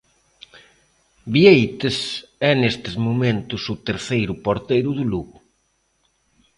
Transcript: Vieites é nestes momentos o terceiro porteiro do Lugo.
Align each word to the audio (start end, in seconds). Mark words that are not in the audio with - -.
Vieites 1.35 1.97
é 2.49 2.51
nestes 2.61 2.95
momentos 3.07 3.61
o 3.73 3.75
terceiro 3.87 4.33
porteiro 4.45 4.91
do 4.97 5.03
Lugo. 5.11 5.37